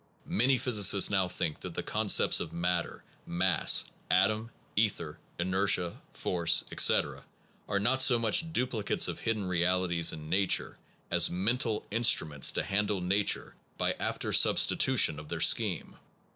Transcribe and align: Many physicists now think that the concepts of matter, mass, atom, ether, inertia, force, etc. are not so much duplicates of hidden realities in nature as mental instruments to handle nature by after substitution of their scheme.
Many 0.25 0.57
physicists 0.57 1.11
now 1.11 1.27
think 1.27 1.59
that 1.59 1.75
the 1.75 1.83
concepts 1.83 2.39
of 2.39 2.51
matter, 2.51 3.03
mass, 3.27 3.85
atom, 4.09 4.49
ether, 4.75 5.19
inertia, 5.37 6.01
force, 6.11 6.63
etc. 6.71 7.23
are 7.69 7.77
not 7.79 8.01
so 8.01 8.17
much 8.17 8.51
duplicates 8.51 9.07
of 9.07 9.19
hidden 9.19 9.45
realities 9.47 10.11
in 10.11 10.27
nature 10.27 10.79
as 11.11 11.29
mental 11.29 11.85
instruments 11.91 12.51
to 12.53 12.63
handle 12.63 12.99
nature 12.99 13.53
by 13.77 13.91
after 13.99 14.33
substitution 14.33 15.19
of 15.19 15.29
their 15.29 15.39
scheme. 15.39 15.95